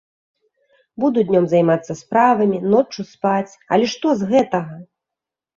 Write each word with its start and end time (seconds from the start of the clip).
Буду 1.03 1.19
днём 1.31 1.45
займацца 1.51 1.93
справамі, 2.01 2.57
ноччу 2.73 3.01
спаць, 3.13 3.53
але 3.79 3.85
што 3.93 4.07
з 4.23 4.31
гэтага? 4.33 4.75